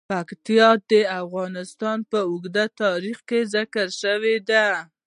پکتیکا 0.09 0.69
د 0.89 0.91
افغانستان 1.21 1.97
په 2.11 2.19
اوږده 2.29 2.65
تاریخ 2.81 3.17
کې 3.29 3.39
ذکر 3.53 3.87
شوی 4.01 4.35
دی. 4.49 4.63